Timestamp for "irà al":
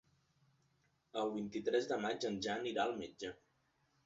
2.73-2.97